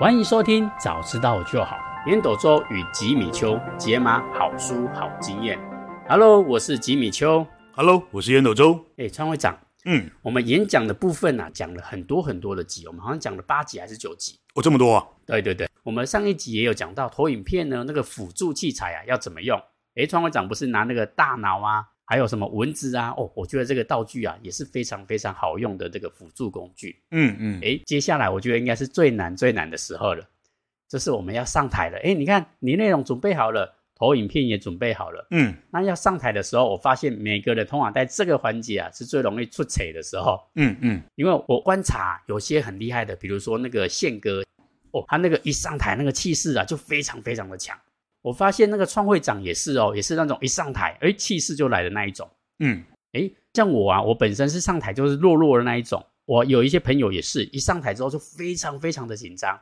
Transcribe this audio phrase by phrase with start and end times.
[0.00, 1.76] 欢迎收听，早知道就好。
[2.06, 5.58] 烟斗周与吉米秋解码好书好经验。
[6.08, 7.46] Hello，我是吉米秋。
[7.74, 8.82] Hello，我是烟斗周。
[8.96, 14.38] 哎，川会长，嗯，我们演讲的部分呢、啊，讲了很多很多的集，我们好像讲了八集还是九集？
[14.54, 15.06] 哦，这么多啊？
[15.26, 19.60] 对对对，我们上一集也有讲到投影片呢，那个辅助器材啊要怎么用？
[19.96, 21.84] 哎，川会长不是拿那个大脑啊？
[22.10, 23.14] 还有什么文字啊？
[23.16, 27.00] 哦，我觉得这个道具啊也是非常非常好用的这个辅助工具。
[27.12, 30.28] 嗯嗯，哎，接下来我觉得应该是最难最难的时候了，
[30.88, 31.96] 就是我们要上台了。
[31.98, 35.24] 哎，你看你内容准备好了，投影片也准备好了。
[35.30, 40.40] 嗯，那要上台的时候，我发现每个人通常在这个环节啊是最容易出错的时候。
[40.56, 44.42] 嗯嗯，因为我观察有些很厉害的，比如说那个宪哥，
[44.90, 47.78] 哦，他那个一上台那个气势啊就非常非常的强。
[48.22, 52.28] 我发现那个创会长也是哦，也是那种一上台，哎，气势就来的那一种。
[52.58, 56.04] 嗯，诶，像我啊，我本身是上台就是弱弱的那一种。
[56.26, 59.58] 我有一些朋友也是一上台之后就非常非常的紧张。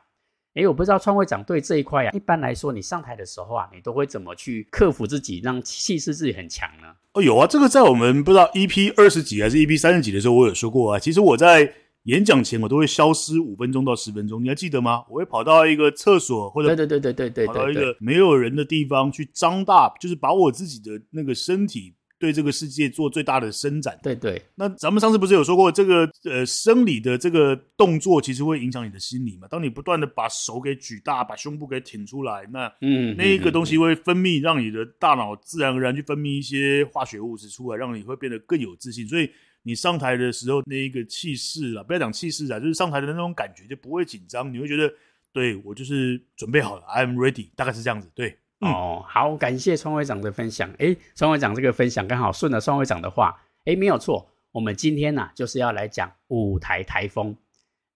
[0.55, 6.87] 诶，我不知道创会长对这一块啊，一般来说你上台的时候啊，你都会怎么去克服自己，让气势自己很强呢？
[7.13, 10.99] 哦，有啊，这个在我们不知道 EP 二十几还是 EP 三十几的时候，我有说过啊。
[10.99, 11.73] 其实我在
[12.09, 15.03] 演讲前，我都会消失五分钟到十分钟，你还记得吗？
[15.09, 21.95] 我会跑到一个厕所，或者对对对对对对，跑到一个没有人的地方去张大，就是把我自己的那个身体。
[22.21, 23.97] 对这个世界做最大的伸展。
[24.03, 29.47] 对对，那咱们上次不是有说过，这个呃生理的这个动作其实会影响你的心理嘛？
[29.47, 39.07] 当你不断的把手给举大，把胸部给挺出来，那嗯，那一个东西会分泌，让你的大脑自然而然去分泌一些化学物质出来，让你会变得更有自信。
[39.07, 39.29] 所以
[39.63, 44.91] 你上台的时候，那一个气势啊，不要讲气势啊，就是上台的那种感觉就不会紧张，你会觉得，
[45.31, 48.37] 对，我就是准备好了，I'm ready，大概是这样子，对。
[48.61, 50.69] 嗯、哦，好，感谢双会长的分享。
[50.79, 53.41] 诶，双会长这个分享刚好顺了双会长的话。
[53.63, 57.33] 诶，没有错，我们今天呢、啊、就是要来讲舞台台风。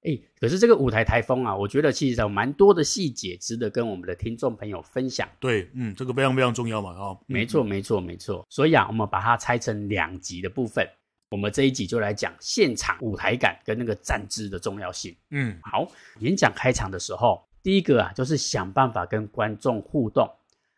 [0.03, 5.27] 诶，可是这个舞台台风啊，我觉得其实有蛮多的细节值得跟我们的听众朋友分享。
[5.37, 8.45] 对，嗯，这个非常非常重要嘛，哦，没错，没错，没错。
[8.49, 10.87] 所以啊，我们把它拆成两集的部分。
[11.33, 15.15] 我们这一集就来讲现场舞台感跟那个站姿的重要性。
[15.31, 15.87] 嗯，好，
[16.19, 20.29] 演讲开场的时候，第一个啊就是想办法跟观众互动。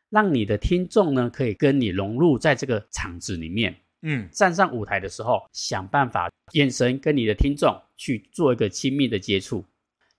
[0.10, 3.76] 让你的听众呢，可以跟你融入在这个场子里面。
[4.04, 9.66] 嗯，站上舞台的时候，想办法眼神跟你的听众去做一个亲密的接触，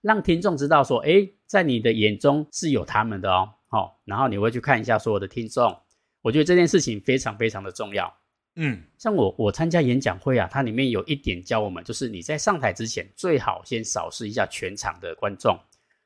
[0.02, 3.48] 让听众知道说，哎，在你的眼中是有他们的哦。
[3.68, 5.74] 好，然后你会去看一下所有的听众。
[6.20, 8.12] 我觉得这件事情非常非常的重要。
[8.56, 15.58] 嗯，像我我参加演讲会啊，它里面有一点教我们，就是你在上台之前，最好先扫视一下全场的观众。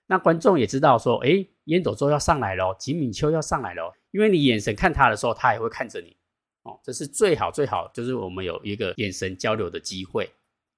[0.06, 6.16] 那观众也知道说，诶，烟斗周要上来咯，吉米秋要上来咯，因为你眼神看他的时候，他也会看着你，
[6.64, 10.28] 哦，这是最好最好，就是我们有一个眼神交流的机会。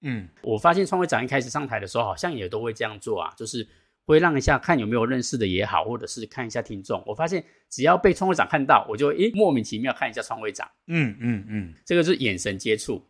[0.02, 3.66] 嗯，我发现创会长一开始上台的时候，好像也都会这样做啊，就是
[4.06, 7.02] 会让一下看有没有认识的也好，或者是看一下听众。
[7.06, 10.68] 我发现只要被创会长看到，我就诶莫名其妙看一下创会长。
[10.86, 13.02] 嗯嗯嗯，这个是眼神接触。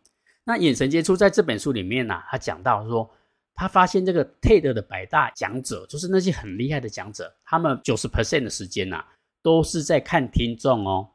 [0.45, 3.09] 那眼神接触在这本书里面呢、啊，他讲到说。
[3.55, 9.07] 他发现这个 TED 的百大讲者，就是那些很厉害的讲者，他们九十 percent 的时间呐、啊，
[9.43, 11.07] 都是在看听众哦。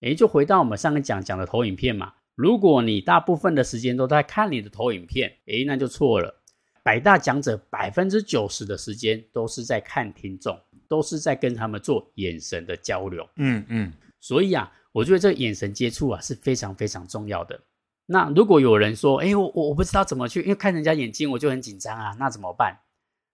[0.00, 2.12] 诶，就回到我们上个讲讲的投影片嘛。
[2.34, 6.42] 如果你大部分的时间都在看你的投影片，诶，那就错了。
[6.86, 13.28] 百大讲者百分之九十的时间都是在看听众，都是在跟他们做眼神的交流。
[13.38, 13.92] 嗯嗯。
[14.20, 17.60] 所以啊，我觉得这个眼神接触啊是非常非常重要的。
[18.06, 22.78] 那如果有人说，哎，我我我不知道怎么去，因为看人家眼睛我就很紧张啊，那怎么办？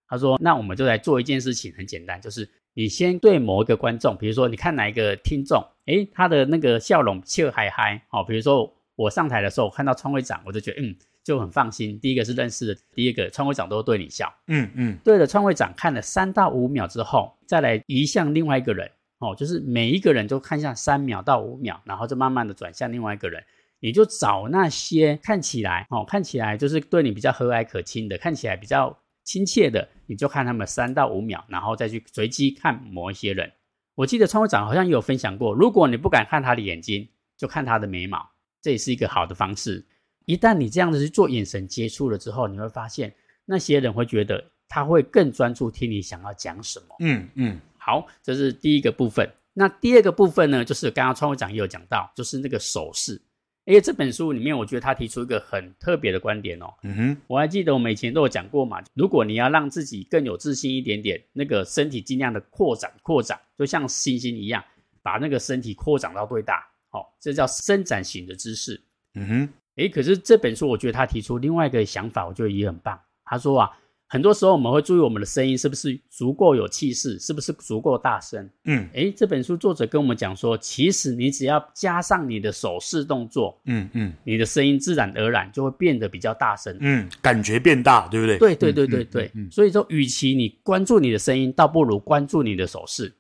[0.09, 11.99] 他说，那我们就来做一件事情，很简单，就是你先对某一个观众，比如说你看哪一个听众，哎，他的那个笑容笑嗨嗨，哦，比如说我上台的时候看到创会长，我就觉得嗯就很放心。
[12.01, 23.43] 第一个是认识的，第一个创会长都对你笑，嗯嗯，对了，创会长看了三到五秒之后，再来移向另外一个人，哦，就是每一个人都看向三秒到五秒，然后就慢慢的转向另外一个人。
[23.85, 33.51] 你就找那些看起来哦，看起来就是对你比较和蔼可亲的，看起来比较亲切的，你就看他们三到五秒，然后再去随机看某一些人。
[33.97, 38.25] 我记得创会长好像也有分享过，如果你不敢看他的眼睛，就看他的眉毛，
[38.63, 39.85] 这也是一个好的方式。
[40.25, 43.13] 一旦你这样子去做眼神接触了之后，你会发现
[43.45, 46.97] 那些人会觉得他会更专注听你想要讲什么。
[47.01, 49.29] 嗯嗯，好，这是第一个部分。
[49.53, 53.21] 那第二个部分呢，就是刚刚创会长也有讲到，就是那个手势。
[53.65, 56.67] 因为这本书里面，我觉得他提出一个很特别的观点哦。
[56.83, 58.83] 嗯哼，我还记得我们以前都有讲过嘛。
[58.95, 64.65] 如果你要让自己更有自信一点点，那个身体尽量的扩展扩展，就像星星一样，
[65.03, 66.67] 把那个身体扩展到最大。
[66.93, 68.81] 哦，这叫伸展型的姿势。
[69.15, 72.99] 嗯哼，诶，可是这本书我觉得他提出另外一个想法，我觉得也很棒。
[73.25, 73.71] 他说啊，
[74.09, 78.49] 很多时候我们会注意我们的声音是不是足够有气势，是不是足够大声。
[78.65, 86.77] 嗯，诶，这本书作者跟我们讲说，其实你只要加上你的手势动作，嗯嗯，你的声音自然而然就会变得比较大声。
[86.81, 88.39] 嗯，感觉变大，对不对？
[88.39, 89.31] 对对对对对。
[89.35, 93.15] 嗯，所以说，与其你关注你的声音，倒不如关注你的手势。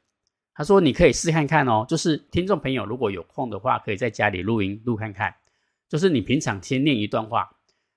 [0.62, 5.34] 他说，你可以试看看哦，就是听众朋友如果有空的话，可以在家里录音录看看，
[5.88, 7.50] 就是你平常先念一段话。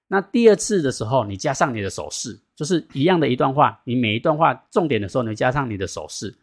[0.07, 3.79] 那第二次的时候，你加上你的手势，就是一样的一段话。
[3.85, 6.35] 你每一段话重点的时候，你加上你的手势，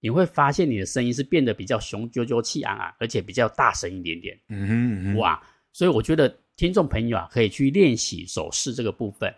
[0.00, 4.38] 你会发现你的声音是变得比较雄赳赳、气昂昂，而且比较大声一点点。
[4.50, 5.42] 嗯哼，嗯哼，哇！
[5.72, 9.34] 所以我觉得听众朋友啊，可以去练习手势这个部分，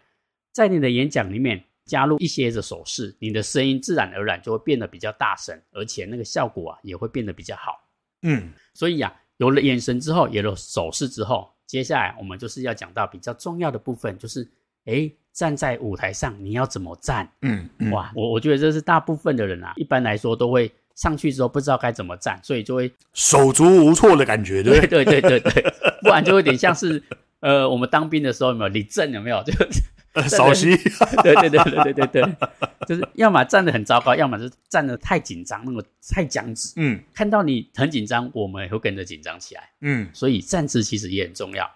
[0.51, 1.63] 在你的演讲里面
[1.93, 7.79] 加入一些的手势，你的声音自然而然就会变得比较大声，而且那个效果啊也会变得比较好。
[8.23, 11.53] 嗯，所以啊，有了眼神之后，有了手势之后。
[11.67, 14.51] 接下来我们就是要讲到比较重要的部分，就是
[14.87, 17.31] 诶，站在舞台上你要怎么站？
[17.43, 25.05] 嗯，嗯哇，我我觉得这是大部分的人啊，一般来说都会上去之后不知道该怎么站，所以就会手足无措的感觉，对不对？
[25.05, 27.03] 对对对对对，不然就有点像是
[27.41, 29.11] 呃，我们当兵的时候有没有立正？
[29.13, 29.53] 有没有就？
[30.29, 30.77] 稍息，
[31.23, 32.37] 对对对对对对对，
[32.87, 36.73] 就是要么站得很糟糕，要么是站得太紧张，那么太僵直。
[36.77, 39.71] 嗯，看到你很紧张，我们也会跟着紧张起来。
[39.81, 41.71] 嗯，所以站姿其实也很重要。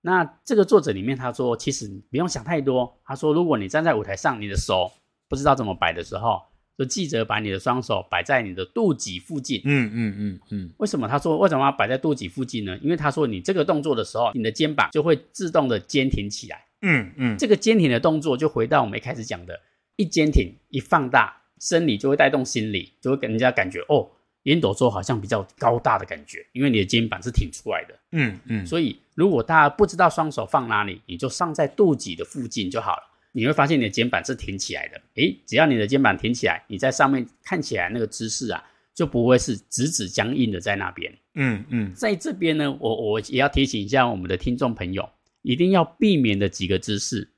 [0.00, 2.96] 那这个作者里面他说，其实不用想太多。
[3.04, 4.92] 他说，如果你站在舞台上，你的手
[5.28, 6.40] 不知道怎么摆的时候，
[6.78, 9.60] 就记得把你的双手摆在你的肚脐附近。
[9.64, 10.70] 嗯嗯嗯嗯。
[10.78, 12.78] 为什么他说为什么要摆在肚脐附近呢？
[12.78, 16.65] 因为他说你这个动作的时候，你的肩膀就会自动的坚挺起来。
[16.82, 19.60] 嗯嗯，这个坚挺的动作就回到我们一开始讲的，
[19.96, 24.08] 一坚挺一放大，生理就会带动心理，就会给人家感觉哦，
[24.42, 27.98] 烟斗周好像比较高大的感觉，因为你的肩膀是挺出来的。
[28.12, 33.02] 嗯嗯，所以如果大家不知道双手放哪里，你就放在肚脐的附近就好了。
[33.32, 35.00] 你会发现你的肩膀是挺起来的。
[35.16, 38.64] 诶，只要你的肩膀挺起来，你在上面看起来那个姿势啊，
[38.94, 41.12] 就不会是直直僵硬的在那边。
[41.34, 45.06] 嗯嗯，在这边呢，我我也要提醒一下我们的听众朋友。
[45.46, 47.30] 一定要避免的几个姿势，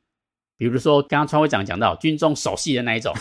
[0.57, 3.15] 比如说刚刚川会长讲到军中守戏的那一种，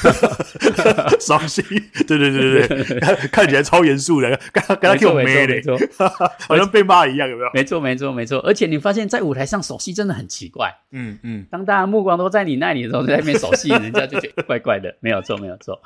[1.19, 1.61] 守戏，
[2.07, 5.77] 对对对对对， 看起来超严肃的，刚刚跟他跳没错，
[6.47, 7.49] 好像被骂一样，有没有？
[7.53, 15.81] 没错没错没错，而且你发现在舞台上守戏真的很奇怪，嗯嗯，当大家目光都在你那里的时候，在那边守戏，人家就觉得怪怪的，没有错没有错。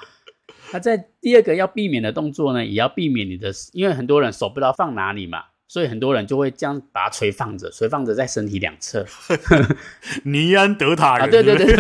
[0.71, 5.45] 那在第二个要避免的动作呢，也要避免你的，因为很多人手不知道放哪里嘛。
[5.71, 9.05] 所以很多人就会这样把它垂放着，垂放着在身体两侧。
[10.25, 11.75] 尼安德塔人，对对对对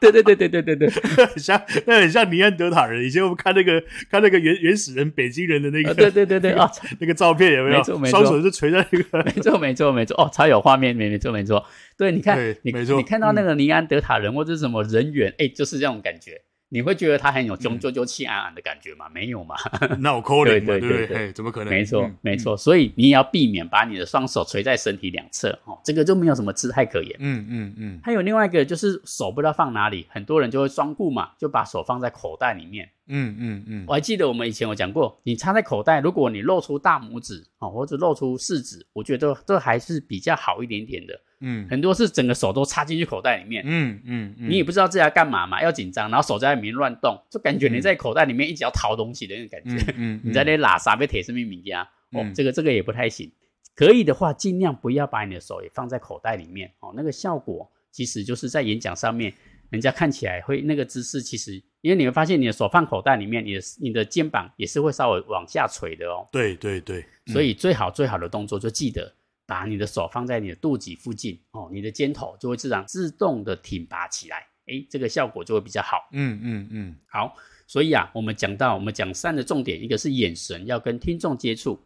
[0.00, 0.88] 对，对对对对 对对
[1.36, 3.04] 像那很像尼安德塔人。
[3.04, 3.78] 以前我们看那个
[4.10, 6.66] 看那个原原始人北京人的那个，对对对对啊，
[7.00, 7.76] 那个照片有没有？
[7.76, 11.62] 没错没错，双手是垂在那个，没错没错没错哦，超有画面，没没错没错。
[11.98, 16.40] 对，你看，你你看到那个尼安德塔人或者什么人猿，哎，就是这种感觉。
[16.70, 19.06] 你会觉得他很有雄赳赳气昂昂的感觉吗？
[19.08, 19.56] 嗯、没有嘛？
[20.00, 20.66] 那我扣脸嘛？
[20.66, 21.72] 对对对对，怎么可能？
[21.72, 27.16] 没错、嗯、没错，所以你也要避免把你的双手垂在身体两侧，哦，这个就没有什么姿态可言。
[27.18, 28.00] 嗯嗯嗯。
[28.02, 32.90] 还有另外一个就是手不知道放哪里，很多人就会双顾嘛，就把手放在口袋里面。
[33.06, 33.84] 嗯嗯嗯。
[33.88, 41.18] 我还记得我们以前有讲过，你插在口袋，如果你露出大拇指哦，或者露出四指，我觉得这还是比较好一点点的。
[41.40, 53.30] 嗯，很多是整个手都插进去口袋里面，嗯嗯，嗯，你也不知道自己要干嘛嘛，要紧张，然后手在里面乱动，就感觉你在口袋里面一直要掏东西的那种感觉，嗯，嗯， 你在那拉啥被铁丝密米家，哦，这个这个也不太行，
[53.74, 59.32] 可以的话尽量不要把你的手也放在口袋里面，哦，那个效果其实就是在演讲上面，
[59.70, 69.14] 人家看起来会那个姿势，其实因为你会发现你的手放口袋里面，你的你的肩膀也是会稍微往下垂的哦，对对对，所以最好最好的动作就记得。
[69.48, 76.06] 把你的手放在你的肚脐附近哦，你的肩头就会自然自动的挺拔起来，诶，这个效果就会比较好。
[76.12, 77.34] 嗯嗯嗯，好，
[77.66, 81.80] 所以啊，我们讲到我们讲三的重点，一个是眼神要跟听众接触，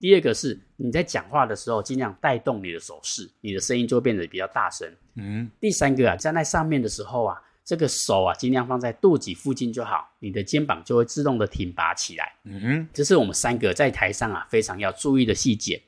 [0.00, 4.92] 第二个是你在讲话的时候尽量带动你的手势，你的声音就会变得比较大声。
[5.14, 12.32] 嗯，第三个啊，站在上面的时候啊，这个手啊尽量放在肚脐附近就好，你的肩膀就会自动的挺拔起来。
[12.42, 15.80] 嗯，这是我们三个在台上啊非常要注意的细节。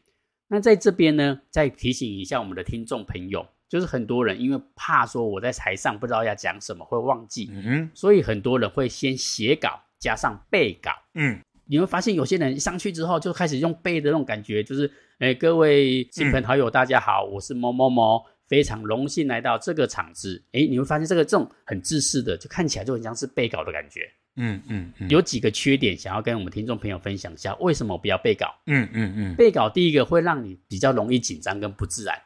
[0.49, 14.89] 那在这边呢，再提醒一下我们的听众朋友，就是很多人因为怕说我在台上不知道要讲什么会忘记，嗯，所以很多人会先写稿加上背稿，嗯，你会发现有些人一上去之后就开始用背的那种感觉，就是，
[15.19, 24.09] 哎，各位亲朋好友大家好，我是某某某，非常荣幸来到这个场子，哎，你会发现这个这种很自私的，就看起来就很像是背稿的感觉。
[24.37, 28.55] 嗯嗯嗯，有几个缺点想要跟我们听众朋友分享一下，为什么不要背稿？
[28.67, 32.17] 嗯嗯嗯，背稿第一个会让你比较容易紧张跟不自然，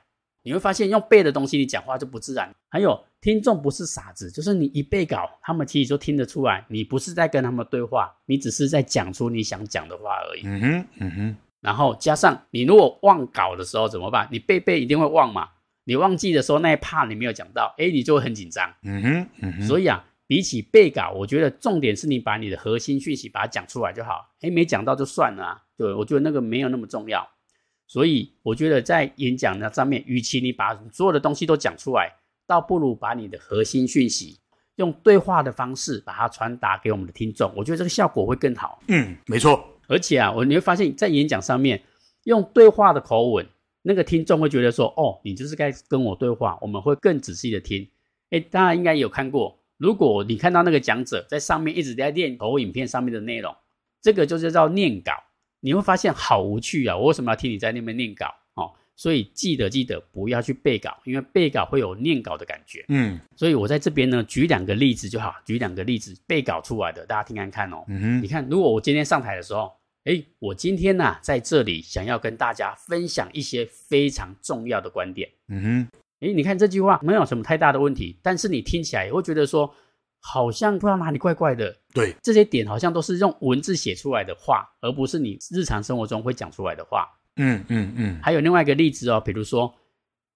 [0.43, 2.55] 你会发现用背的东西你讲话就不自然。
[2.69, 10.43] 还有听众不是傻子，就是你一背稿，他们其实就听得出来，你不是在跟他们对话，你只是在讲出你想讲的话而已。
[10.45, 11.37] 嗯哼，嗯哼。
[11.61, 14.27] 然后加上你如果忘稿的时候怎么办？
[14.31, 15.49] 你背背一定会忘嘛。
[15.85, 18.73] 你忘记的时候那一 part 你没有讲到，哎，你就会很紧张。
[18.83, 19.63] 嗯哼，嗯哼。
[19.67, 24.31] 所以啊，比起背稿，我觉得重点是你把你的核心讯息把它讲出来就好。
[24.43, 25.61] 哎，没讲到就算了啊。
[25.77, 27.29] 对，我觉得那个没有那么重要。
[27.89, 32.13] 所以我觉得在演讲那上面，与其你把所有的东西都讲出来。
[32.47, 34.39] 倒不如把你的核心讯息
[34.77, 38.81] 用对话的方式把它传达给我们的听众，我觉得这个效果会更好。
[38.87, 39.65] 嗯，没错。
[39.89, 41.83] 而且啊，我你会发现在演讲上面
[42.23, 43.45] 用对话的口吻，
[43.83, 47.89] 那个听众会觉得说：“哦，你就是该跟我对话。”我们会更仔细的听。
[48.31, 53.57] 诶，大家应该有看过，如果你看到那个讲者在上面一直在念投影片上面的内容，
[54.03, 55.13] 这个就是叫念稿，
[55.61, 56.95] 你会发现好无趣啊！
[56.95, 58.27] 我为什么要听你在那边念稿？
[58.55, 62.85] 哦所以记得记得不要去背稿，因为背稿会有念稿的感觉。
[62.89, 67.83] 嗯，所以我在这边呢举两个例子就好，举两个例子背稿出来的，大家听看看哦。
[67.89, 69.73] 嗯哼，你看，如果我今天上台的时候，
[70.05, 75.31] 诶，我今天呢、啊、在这里想要跟大家分享一些非常重要的观点。
[75.49, 75.89] 嗯哼，
[76.21, 79.75] 诶，你看这句话没有什么太大的问题，但是你听起来也会觉得说，
[80.21, 81.75] 好像不知道哪里怪怪的。
[81.93, 87.09] 对，这些点好像都是用文字写出来的话，而不是你日常生活中会讲出来的话。
[87.37, 89.75] 嗯嗯嗯，还有另外一个例子哦，比如说，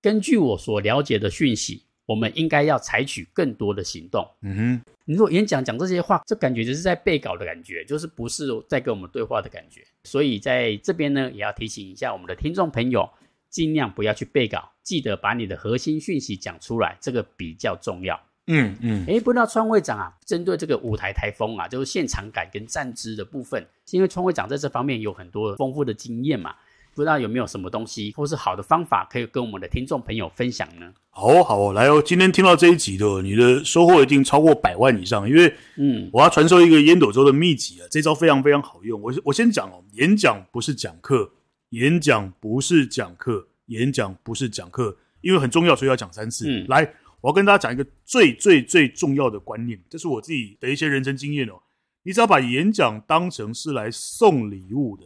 [0.00, 4.26] 根据我所了解的讯息，我们应该要采取更多的行动。
[4.40, 9.82] 嗯哼，你如果演讲讲这些话，这感觉就是在背稿的感觉，就是不是在跟我们对话的感觉。
[10.04, 13.06] 所以在这边呢，也要提醒一下我们的听众朋友，
[13.54, 18.20] 尽量不要去背稿，记得把你的核心讯息讲出来，这个比较重要。
[18.48, 26.52] 嗯嗯，诶，不知道川会长啊，针对这个舞台台风啊，就是现场感跟站姿的部分，是因为川会长在这方面有很多丰富的经验嘛。
[26.96, 30.92] 不知道有没有什么东西，或是好的方法，可以跟我们的听众朋友分享呢？
[31.10, 32.02] 好哦，好哦，来哦！
[32.04, 39.00] 今天听到这一集的，你的收获一定超过百万以上，因为，嗯，我要传授一个烟斗周的秘籍啊，这招非常非常好用。
[39.00, 41.32] 我我先讲哦，演讲不是讲课，
[41.74, 46.46] 演讲不是讲课，演讲不是讲课，因为很重要，所以要讲三次。
[46.48, 51.60] 嗯，来，我要跟大家讲一个最最最重要的观念，这是我自己的一些人生经验哦。
[52.04, 55.04] 你只要把演讲当成是来送礼物的。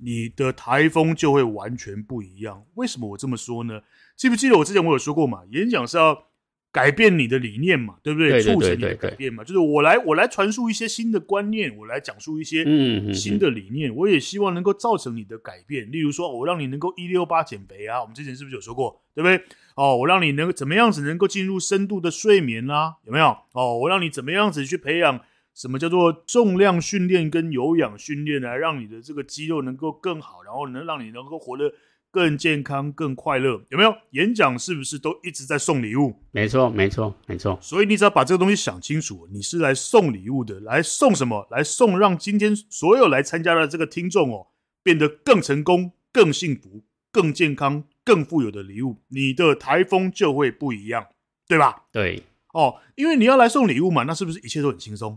[0.00, 2.64] 你的台风就会完全不一样。
[2.74, 3.80] 为什么我这么说呢？
[4.14, 5.42] 记不记得我之前我有说过嘛？
[5.50, 6.26] 演讲是要
[6.70, 8.40] 改变你的理念嘛，对不对？
[8.40, 9.42] 促成你的改变嘛。
[9.42, 12.64] 就是我来，我来传输一些新的观念，我来讲述一些
[13.12, 13.94] 新的理念。
[13.94, 15.90] 我也希望能够造成你的改变。
[15.90, 18.00] 例如说，我让你能够一六八减肥啊。
[18.00, 19.00] 我们之前是不是有说过？
[19.14, 19.42] 对不对？
[19.74, 22.94] 哦，我让你能够怎么样子能够进入深度的睡眠啊？
[23.04, 23.36] 有没有？
[23.52, 25.20] 哦，我让你怎么样子去培养？
[25.54, 31.72] 什么叫做重量训练跟有氧训练来让你的这个肌肉能够更好，然后能让你能够活得
[32.18, 33.62] 更健康、更快乐？
[33.68, 33.94] 有没有？
[34.10, 36.16] 演讲是不是都一直在送礼物？
[36.32, 37.56] 没错，没错，没错。
[37.62, 41.46] 所以你只要把这个东西想清楚，你是来送礼物的，来送什么？
[41.52, 44.48] 来送让今天所有来参加的这个听众哦，
[44.82, 46.82] 变得更成功、更幸福、
[47.12, 51.06] 更健康、更富有的礼物，你的台风就会不一样，
[51.46, 51.84] 对吧？
[51.92, 52.24] 对。
[52.52, 55.16] 哦，因为你要来送礼物嘛，那是不是一切都很轻松？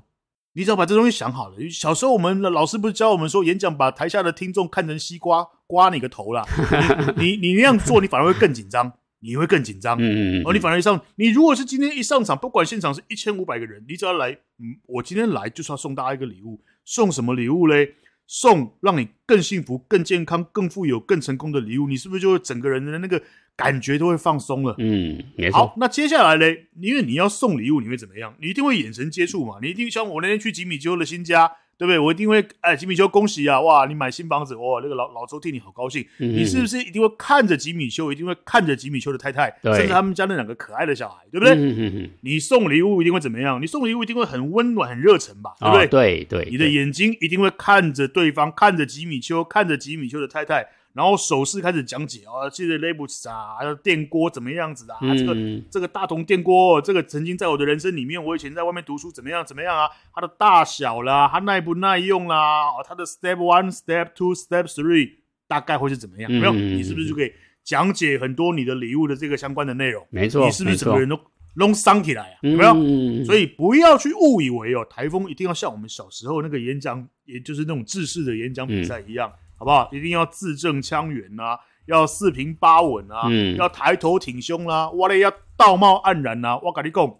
[0.53, 1.55] 你只要把这东西想好了。
[1.69, 6.45] 小时候我们的老师不是教我们说，演讲把台下的听众看成西瓜，刮你个头啦。
[7.17, 9.97] 你你，你那样做，你反而会更紧张，你会更紧张。
[9.97, 10.43] 嗯嗯。
[10.45, 16.61] 哦，你反而上，你如果是今天一上场，不管现场是一千五百个人，你只要来，嗯，我今天来就是要送大家一个礼物。
[16.83, 17.95] 送什么礼物嘞？
[18.27, 21.87] 送让你更幸福、更健康、更富有、更成功的礼物。
[21.87, 23.21] 你是不是就会整个人的那个？
[23.55, 25.57] 感觉都会放松了，嗯，没错。
[25.57, 26.45] 好，那接下来呢？
[26.79, 28.33] 因为你要送礼物，你会怎么样？
[28.39, 29.55] 你一定会眼神接触嘛？
[29.61, 31.99] 你一定像我那天去吉米丘的新家，对不对？
[31.99, 33.61] 我一定会哎，吉米丘恭喜啊！
[33.61, 36.03] 哇，你买新房子，哇，那个老老周替你好高兴。
[36.17, 38.11] 嗯、你是不是一定会看着吉米丘？
[38.11, 42.09] 一定会看着吉米丘的太太，甚至他们家那两个可爱的小孩，对不对？
[42.21, 43.61] 你送礼物一定会怎么样？
[43.61, 45.51] 你送礼物一定会很温暖、很热忱吧？
[45.59, 45.85] 对不对？
[45.85, 46.47] 哦、对对。
[46.49, 50.67] 你的眼睛一定会看着对方，看着吉米丘，看着吉米丘的太太。
[50.93, 54.99] 然后手势开始讲解哦，这个雷布斯啊，还有电锅怎么样子的啊？
[55.03, 55.35] 嗯、这个
[55.71, 59.87] 这个大同电锅，这个曾经在我的人生里面，我以前在外面读书怎么样怎么样啊？
[60.13, 62.65] 它的大小啦，它耐不耐用啦？
[62.85, 65.11] 它的 step one、step two、step three
[65.47, 66.29] 大概会是怎么样？
[66.29, 67.31] 嗯、没有，你是不是就可以
[67.63, 70.05] 讲解很多你的礼物的这个相关的内容？
[70.09, 71.17] 没错，你是不是整个人都
[71.55, 72.39] 弄伤起来啊？
[72.41, 72.73] 有没有？
[72.73, 79.29] 嗯、所以不要去误以为哦，台风一定要像我们小时候那个演讲，也就是那种制式的演讲比赛一样。
[79.29, 79.87] 嗯好不好？
[79.91, 86.59] 一定要字正腔圆啊，要四平八稳啊，嗯、要抬头挺胸啦、啊，哇嘞，要道貌岸然呐、啊。
[86.63, 87.15] 我跟你讲，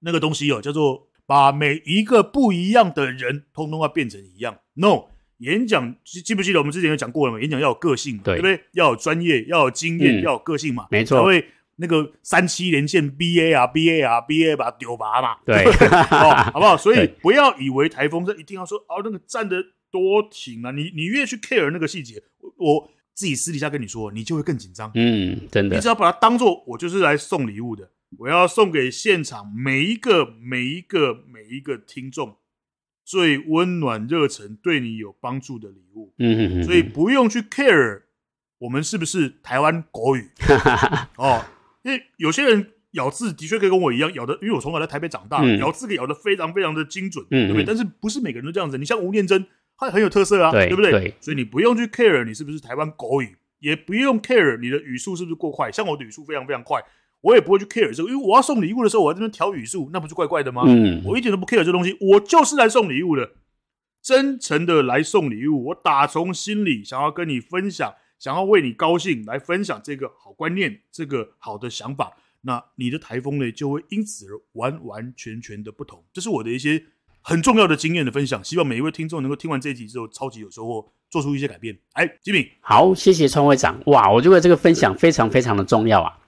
[0.00, 4.56] 那个东西哦，叫做把每一个不一样的人，通通要变成一样。
[4.72, 7.38] No，演讲记不记得我们之前有讲过了嘛？
[7.38, 8.64] 演讲要有个性嘛，对，对不对？
[8.72, 11.46] 要有专业，要有经验，嗯、要有个性嘛，没错，才会
[11.76, 15.62] 那个三七连线 B A 啊 B A 啊 B A 把它丢拔嘛，对，
[16.10, 16.74] 哦，好不好？
[16.78, 19.56] 所以 不要以为台风这一定要说哦，那个站得
[19.92, 22.22] 多停啊，你你越去 care 那个细节，
[22.56, 24.90] 我自己私底下跟你说，你就会更紧张。
[24.94, 32.38] 嗯，真的，你只要把它当做我就是来送礼物的，我要送给现场每一个每一个每一个听众
[33.04, 36.14] 最温暖热忱、对你有帮助的礼物。
[36.18, 38.02] 嗯所以不用去 care
[38.58, 40.30] 我们是不是台湾国语
[41.18, 41.44] 哦。
[41.82, 47.64] 因为有些人咬字的确可以跟我一样咬的，因为我从小在台北长大，嗯、咬字可以咬得非常非常的精准，嗯、对不对？
[47.64, 48.78] 但是不是每个人都这样子？
[48.78, 49.44] 你像吴念真，
[49.86, 50.90] 他很有特色啊，对，对不对？
[50.90, 55.70] 对，所以你不用去 care 你是不是台湾狗语，也不用 care 你的语速是不是过快。
[55.70, 56.82] 像我的语速非常非常快，
[57.20, 60.62] 我也不会去 care 这个，因为我要送礼物的时候，我在这边调语速，那不是怪怪的吗？
[60.66, 63.32] 嗯，我一点都不 care 这东西，我就是来送礼物的，
[64.02, 67.94] 真诚的来送礼物，我打从心里想要跟你分享。
[68.18, 76.04] 想要为你高兴，来分享这个好观念，这个好的想法，那你的台风呢就会因此而完完全全的不同。
[76.12, 76.84] 这是我的一些
[77.22, 81.78] 很重要的经验的分享，希望每一位听众能够听完这一集之后超级有收获，做出一些改变。
[81.92, 83.80] 哎，吉米，好，谢谢创会长。
[83.86, 86.18] 哇，我觉得这个分享非常非常的重要啊。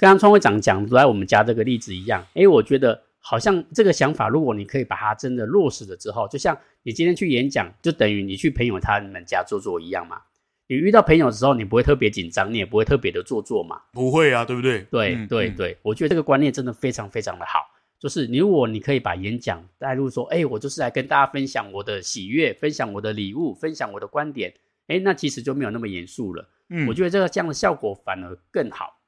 [0.00, 10.20] 刚刚创会长讲来我们家这个例子一样，哎，我觉得好像这个想法，如果你可以把它真的落实了之后，就像你今天去演讲，就等于你去朋友他们家坐坐一样嘛。
[10.68, 13.80] 你遇到朋友的时候，你不会特别紧张，你也不会特别的做作嘛？
[13.92, 14.80] 不会啊，对不对？
[14.90, 17.58] 对、嗯、对对，我觉得这个观念真的非常非常的好。
[18.02, 24.52] 就是如果你可以把演讲带入说，哎，我就是来跟大家分享我的喜悦，分享我的礼物，分享我的观点，
[24.88, 26.48] 哎，那其实就没有那么严肃了。
[26.70, 28.98] 嗯，我觉得这个这样的效果反而更好。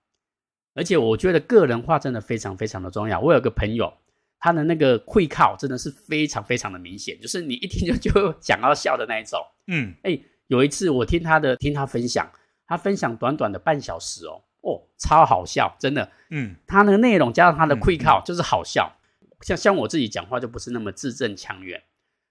[0.74, 3.18] 而且我觉得个人化真的非常非常的重要。
[3.18, 3.92] 我有个朋友，
[4.38, 9.40] 他的那个会靠真的是非常非常的明显，就是你一听就就想要笑的那一种。
[9.66, 10.18] 嗯，哎。
[10.48, 12.30] 有一次我听他的，听他分享，
[12.66, 21.83] 他分享短短的半小时哦，哦，超好笑，真的，嗯，他的内容加上他的会靠就是好笑，嗯、像像我自己讲话就不是那么字正腔圆，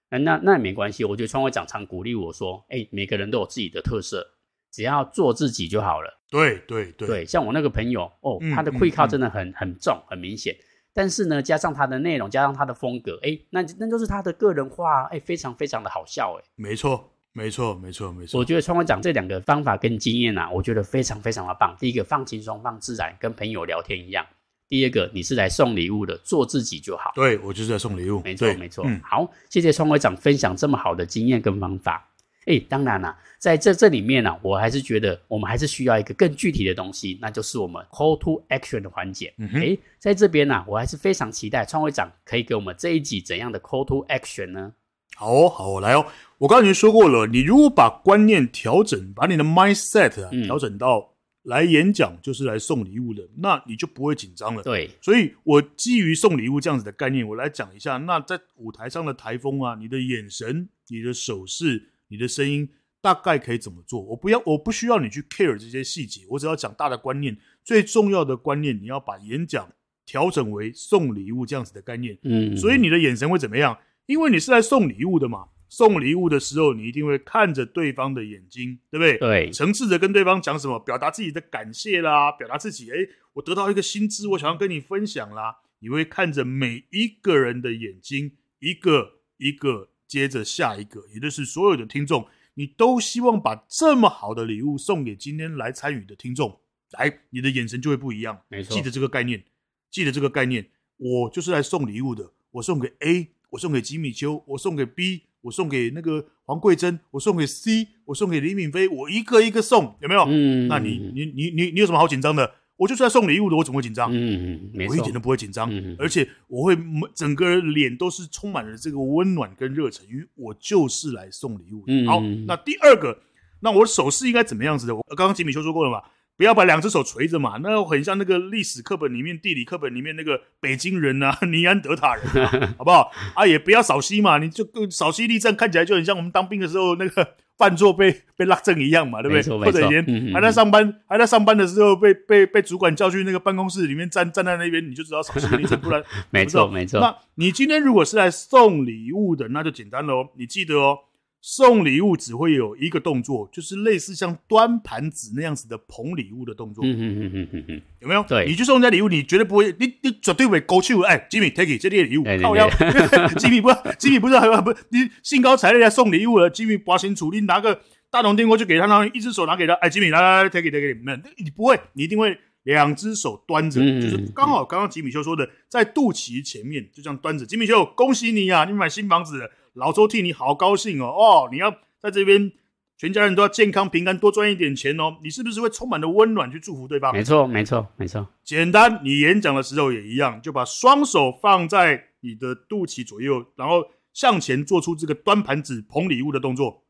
[0.09, 4.25] 那那那也没关系，我觉得川会长常鼓励我说，哎，每个人都有自己的特色，
[4.71, 6.19] 只要做自己就好了。
[6.29, 10.55] 对对对，对，像我那个朋友哦，他的会靠真的很、嗯、很重，很明显，
[10.91, 17.12] 但是呢，加上他的内容，加上他的风格，哎，那那就是他的个人化，哎，非常非常的好笑，哎，没错。
[17.33, 18.39] 没错，没错，没错。
[18.39, 21.75] 我觉得创会长这两个方法跟经验啊，我觉得非常非常的棒。
[21.79, 24.23] 第一个放轻松、放自然，跟朋友聊天一样；
[24.69, 27.11] 第二个，你是来送礼物的，做自己就好。
[27.15, 28.21] 对，我就是在送礼物。
[28.23, 28.85] 没错，没错。
[28.87, 32.07] 嗯，好，谢谢创会长分享这么好的经验跟方法。
[32.45, 39.33] 哎，当然啦，在这这里面呢、啊，我还是觉得我们还是需要一个更具体的东西，那就是我们 call to action 的环节。
[39.55, 44.73] 哎，在这边呢、啊，我还是非常期待创会长可以给我们这一集怎样的 call to action 呢？
[45.15, 46.05] 好哦，好哦，来哦！
[46.39, 54.63] 我刚才已经说过了，你如果把观念调整，把你的 mindset 啊调整到来演讲就是来送礼物的，那你就不会紧张了。
[54.63, 57.97] 对，所以我基于送礼物这样子的概念，我来讲一下。
[57.97, 62.69] 那在舞台上的台风啊，你的眼神、你的手势、你的声音，
[63.01, 64.01] 大概可以怎么做？
[64.01, 67.37] 我不要，我不需要你去 care 这些细节，我只要讲大的观念。
[67.63, 69.69] 最重要的观念，你要把演讲
[70.05, 72.17] 调整为送礼物这样子的概念。
[72.23, 73.77] 嗯，所以你的眼神会怎么样？
[74.05, 79.17] 因为你是来送礼物的嘛，送礼物的时候，你一定会看着对方的眼睛，对不对？
[79.17, 85.57] 对，诚挚的跟对方讲什么，表达自己的感谢啦，表达自己，诶，我得到一个新知，我想要跟你分享啦。
[85.79, 96.61] 你会看着每一个人的眼睛，一个一个接着下一个，也就是所有的听众，你都希望把这么好的礼物送给今天来参与的听众，
[96.91, 98.39] 来，你的眼神就会不一样。
[98.47, 99.43] 没错，记得这个概念，
[99.89, 103.32] 记得这个概念，我就是来送礼物的，我送给 A。
[103.53, 110.25] 我送给吉米丘，我送给 B，我送给那个黄桂珍，我送给 C，我送给李敏飞，我一个一个送，有没有？
[110.27, 112.51] 嗯，那你你你你你有什么好紧张的？
[112.77, 114.09] 我就是来送礼物的，我怎么会紧张？
[114.11, 116.75] 嗯嗯，我一点都不会紧张，嗯，而且我会
[117.13, 121.93] 整个脸都是充满了这个温暖跟热忱，因为我就是来送礼物的。
[121.93, 123.19] 嗯，好，那第二个，
[123.59, 124.95] 那我手势应该怎么样子的？
[124.95, 126.01] 我刚刚吉米丘说过了嘛。
[126.35, 133.11] 不要把两只手垂着嘛，那很像那个历史课本里面、地理课本里面那个北京人啊、 尼安德塔人啊， 好不好？
[133.35, 139.57] 啊，也不要扫息嘛，你就扫息立正，看起来就很像我们当兵的时候那个犯错被 被拉正一样嘛，对不对？
[139.59, 146.99] 或者以前还在上班、嗯、还在上班的时候被被被主管叫去那个办公室里面站站在那边，你就知道扫息立正，不然没错没错。
[146.99, 150.97] 那你今天如果是来送礼物的，那就简单了哦，你记得哦。
[151.45, 156.81] 送礼物只会有一个动作，就是类似像端盘子那样子的捧礼物的动作。
[156.85, 158.23] 嗯嗯嗯嗯嗯，有没有？
[158.23, 161.03] 对，你去送人家礼物，你绝对不会，你你绝对会勾起我。
[161.03, 162.69] 哎，Jimmy，take it，这里的礼物，靠腰。
[163.35, 163.67] Jimmy 不
[163.99, 166.49] ，Jimmy 不是不，你兴高采烈来送礼物了。
[166.49, 169.73] Jimmy 拔清楚，你拿个大龙电锅就给他，然后一只手拿给他。
[169.73, 177.45] 哎，Jimmy 来来来，take it，take it，没有，你不会，你一定会两只手端着，嗯、就是刚好刚刚吉米秀说的，在肚脐前面就这样端着。
[177.45, 181.05] 吉米秀，恭喜你啊，你买新房子了，老周替你好高兴哦。
[181.05, 182.51] 哦，你要在这边，
[182.97, 185.17] 全家人都要健康平安，多赚一点钱哦。
[185.23, 187.11] 你是不是会充满了温暖去祝福对方？
[187.13, 188.27] 没错，没错，没错。
[188.43, 193.83] 简单，你演讲的时候也一样，就把双手放在你的肚脐左右，然后
[194.13, 196.85] 向前做出这个端盘子捧礼物的动作。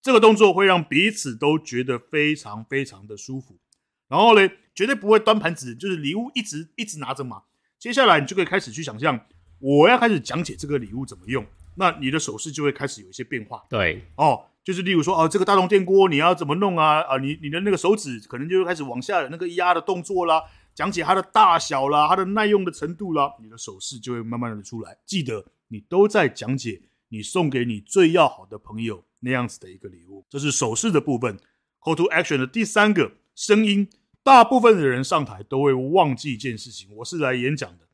[0.00, 3.58] 这个动作会让彼此都觉得非常非常的舒服。
[4.08, 7.42] 然后呢，绝对不会端盘子，就是礼物一直一直拿着嘛。
[7.78, 9.26] 接下来你就可以开始去想象，
[9.58, 11.44] 我要开始讲解这个礼物怎么用，
[11.78, 13.64] 那你的手势就会开始有一些变化。
[13.70, 17.00] 对，哦，就是例如说，哦，这个大同电锅你要怎么弄啊？
[17.02, 20.42] 啊，你你的那个手指可能就会开始往下有那个压的动作啦，
[20.74, 24.98] 讲解它的大小啦，它的耐用的程度啦，你的手势就会慢慢的出来。
[25.06, 30.24] 记得，你都在讲解你送给你最要好的朋友那样子的一个礼物。
[30.28, 31.38] 这是手势的部分。
[31.80, 33.12] Call to action 的第三个。
[33.34, 33.88] 声音，
[34.24, 36.88] 大部分的人上台都会忘记一件事情。
[36.96, 37.86] 我是来演讲的，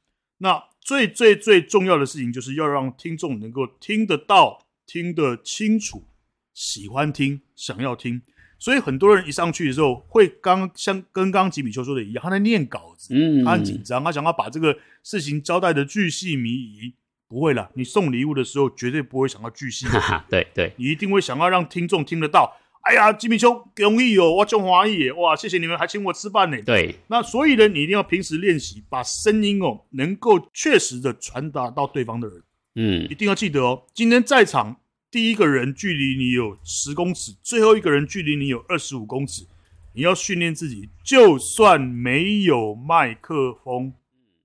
[0.45, 6.05] 那最最最重要的事情就是要让听众能够听得到、听得清楚，
[6.53, 8.21] 喜欢听、想要听。
[8.59, 16.95] 所以很多人一上去的时候，会刚像跟刚刚吉米邱说的一样，他在念稿子，他很紧张，他想要把这个事情交代的巨细靡遗。
[17.27, 22.55] 不会啦，你送礼物的时候绝对不会想要巨细靡遗，对对，你一定会想要让听众听得到。
[22.85, 26.63] 哎呀，吉米兄，容易哦，我中华裔，哇，谢谢你们还请我吃饭呢。
[26.67, 32.43] 对，那所以呢，你一定要平时练习，把声音哦，能够确实的传达到对方的人。
[32.75, 34.77] 嗯，一定要记得哦，今天在场
[35.11, 39.47] 第一个人距离你有十公尺，最后一个人距离你有二十五公尺，
[39.95, 43.95] 你要训练自己，就算没有麦克风，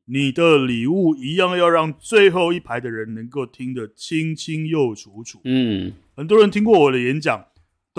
[0.06, 5.42] 你的礼物一样要让最后一排的人能够听得清清又楚楚。
[5.44, 7.46] 嗯，很多人听过我的演讲。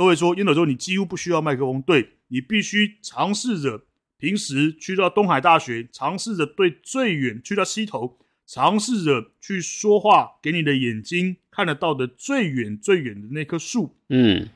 [0.00, 3.84] 都会说，烟斗周，你几乎不需要麦克风，对，你必须尝试着
[4.16, 13.94] 平时去到东海大学，尝试着对最远去到西头，尝试着去说话，给你的眼睛看得到的最远最远的那棵树。
[14.08, 14.48] 嗯，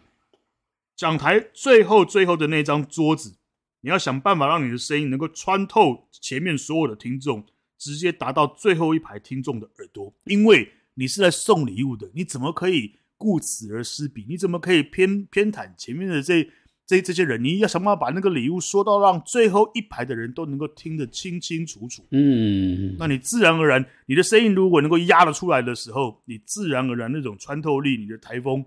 [0.96, 3.36] 讲台最后最后的那张桌子，
[3.82, 7.44] 你要想办法让你的声音能够穿透前面所有的听众，
[7.76, 12.94] 直接达到最后一排听众的耳朵，因为你是来送礼物的，你怎么可以？
[13.16, 16.48] 顾此而失彼，你怎么可以偏偏袒前面的这
[16.86, 17.42] 这这些人？
[17.42, 22.04] 你要想办法把那个礼物说到让最后一排的人都能够听得清清楚楚。
[22.10, 28.64] 嗯，那你自然而然，你的声音如果能够压得出来的时候，你自然而然那种穿透力，你的台风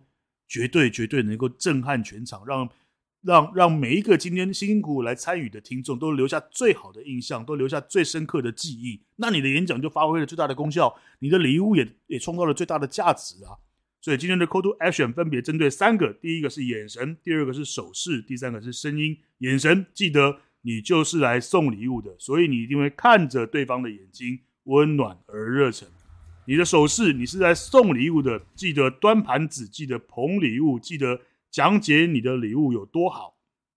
[0.48, 2.68] 绝对绝对能够震撼全场，让
[3.22, 9.04] 让让每一个今天辛辛苦苦来参与的听众都留下最好的印象，都留下最深刻的记忆。
[9.18, 13.54] 那你的演讲就发挥了最大的功效，你的礼物也也创造了最大的价值啊。
[14.00, 19.18] 所以今天的 Call to Action 分别针对三个：第一个是眼神，第二个是手势，第三个是声音。
[19.40, 25.88] 眼神，记得你就是来送礼物的，所以你一定会看着对方的眼睛，温暖而热忱。
[26.46, 31.20] 你的手势，你是来送礼物的，记得端盘子，记得捧礼物，记得
[31.52, 33.36] 讲解你的礼物有多好，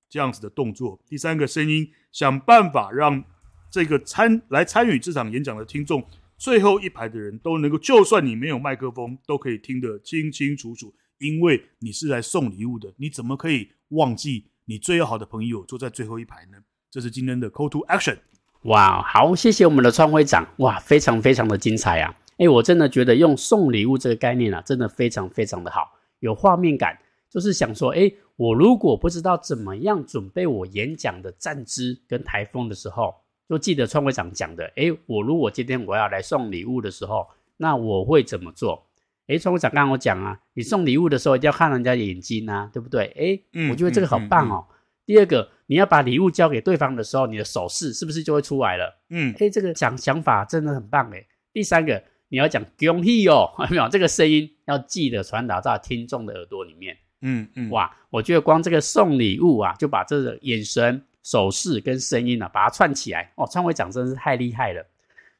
[0.08, 1.00] 这样子的动作。
[1.08, 3.24] 第三个声音，想办法让
[3.70, 6.06] 这个参来参与这场演讲的听众。
[6.40, 12.94] 最后一排的人都能够，就算你没有麦克风，都可以听得清清楚楚，因为你是来送礼物的。
[12.96, 16.56] 你怎么可以忘记你最要好的朋友坐在最后一排呢？
[16.90, 18.16] 这是今天的 Call to Action。
[18.62, 22.18] 哇，好，谢谢我们的创会长，哇，非常非常的精彩啊！
[22.38, 26.98] 哎，我真的觉得用送礼物这个概念啊，真的非常非常的好，有画面感。
[27.28, 33.14] 就是想说，哎，我如果不知道怎么样准备我演讲的站姿跟台风的时候。
[33.50, 38.86] 就记得创会长讲的，诶，我如果今天我要来送礼物的时候，那我会怎么做？
[39.26, 43.06] 诶，创会长刚刚我讲啊，你送礼物的时候一定要看人家眼睛啊，对不对？
[43.16, 44.64] 诶，嗯，我觉得这个好棒哦。
[44.68, 49.00] 嗯嗯嗯、第二个，你要把礼物交给对方的时候，你的手势是不是就会出来了？
[49.08, 51.26] 嗯，诶，这个想想法真的很棒诶。
[51.52, 53.88] 第三个，你要讲恭喜哦，有 没有？
[53.88, 56.96] 这个声音要记得传达到听众的耳朵里面。
[57.22, 61.02] 嗯嗯，哇，我觉得光这个送礼物啊，就把这个眼神。
[61.22, 63.46] 手势跟声音啊，把它串起来哦。
[63.50, 64.84] 创会长真是太厉害了，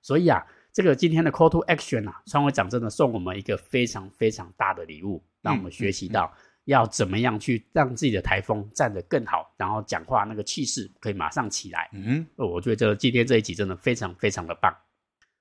[0.03, 6.33] 所以啊，这个今天的 Call to Action 啊，创会长真的送我们一个非常非常大的礼物，让我们学习到
[6.67, 11.89] 要怎么样去让自己的台风站得更好，然后讲话那个气势可以马上起来。
[11.93, 14.77] 嗯，我觉得今天这一集真的非常非常的棒。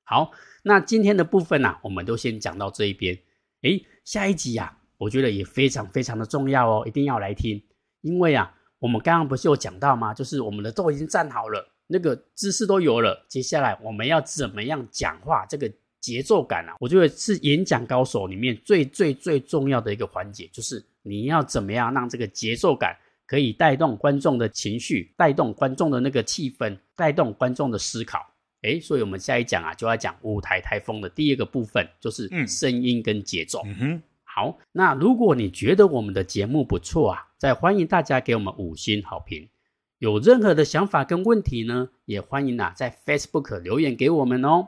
[0.03, 0.31] 好，
[0.63, 3.17] 那今天的部分呢，我们都先讲到这一边。
[3.63, 7.61] 诶，下一集啊，我觉得也非常非常的重要哦，一定要来听，
[8.01, 8.55] 因为啊。
[8.79, 10.13] 我们刚刚不是有讲到吗？
[10.13, 15.45] 就是我们的都已经站好了，那个姿势都有了，接下来我们要怎么样讲话？
[15.45, 28.25] 这个节奏感啊，我觉得是演讲高手里面最最最重要的一个环节，就是你要怎么样让这个节奏感可以带动观众的情绪，带动观众的那个气氛，带动观众的思考。
[28.61, 33.61] 诶，所以我们下一讲啊，就要讲舞台台风的第二个部分，就是声音跟节奏。
[33.65, 34.01] 嗯哼，
[34.39, 39.49] 好，那如果你觉得我们的节目不错啊，再欢迎大家给我们五星好评。
[39.97, 44.65] 有任何的想法跟问题呢，也欢迎啊在 Facebook 留言给我们哦。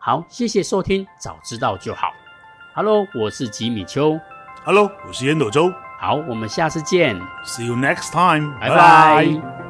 [0.00, 2.08] 好，谢谢收听，早知道就好。
[2.74, 4.18] Hello，我是吉米秋。
[4.64, 5.72] Hello，我是烟斗周。
[6.00, 7.14] 好，我们下次见。
[7.44, 8.58] See you next time。
[8.58, 9.65] 拜拜。